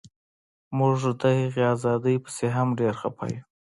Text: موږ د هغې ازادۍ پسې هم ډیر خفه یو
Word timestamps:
موږ 0.77 0.95
د 1.21 1.23
هغې 1.39 1.63
ازادۍ 1.75 2.15
پسې 2.23 2.47
هم 2.55 2.67
ډیر 2.79 2.93
خفه 3.01 3.25
یو 3.33 3.43